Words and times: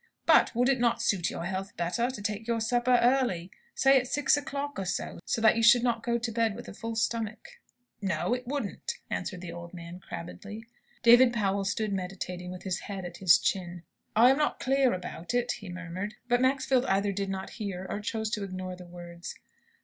"But 0.25 0.55
would 0.55 0.67
it 0.67 0.79
not 0.79 0.99
suit 0.99 1.29
your 1.29 1.45
health 1.45 1.77
better, 1.77 2.09
to 2.09 2.21
take 2.23 2.47
your 2.47 2.59
supper 2.59 2.97
early? 3.03 3.51
Say 3.75 3.99
at 3.99 4.07
six 4.07 4.35
o'clock 4.35 4.79
or 4.79 4.85
so; 4.85 5.19
so 5.25 5.41
that 5.41 5.55
you 5.55 5.61
should 5.61 5.83
not 5.83 6.01
go 6.01 6.17
to 6.17 6.31
bed 6.31 6.55
with 6.55 6.67
a 6.67 6.73
full 6.73 6.95
stomach." 6.95 7.59
"No; 8.01 8.33
it 8.33 8.47
wouldn't," 8.47 8.93
answered 9.11 9.41
the 9.41 9.51
old 9.51 9.75
man, 9.75 9.99
crabbedly. 9.99 10.63
David 11.03 11.33
Powell 11.33 11.65
stood 11.65 11.93
meditating, 11.93 12.49
with 12.49 12.63
his 12.63 12.79
hand 12.79 13.13
to 13.13 13.19
his 13.19 13.37
chin. 13.37 13.83
"I 14.15 14.31
am 14.31 14.39
not 14.39 14.59
clear 14.59 14.91
about 14.91 15.35
it," 15.35 15.51
he 15.51 15.69
murmured. 15.69 16.15
But 16.27 16.41
Maxfield 16.41 16.85
either 16.85 17.11
did 17.11 17.29
not 17.29 17.51
hear, 17.61 17.85
or 17.87 17.99
chose 17.99 18.31
to 18.31 18.43
ignore 18.43 18.75
the 18.75 18.87
words. 18.87 19.35